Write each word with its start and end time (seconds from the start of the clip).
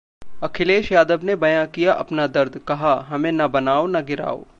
अखिलेश 0.43 0.91
यादव 0.91 1.23
ने 1.23 1.35
बयां 1.35 1.65
किया 1.67 1.93
अपना 1.93 2.25
दर्द 2.27 2.57
कहा, 2.67 2.93
'हमें 3.09 3.31
न 3.31 3.47
बनाओ 3.47 3.85
न 3.87 4.01
गिराओ' 4.01 4.43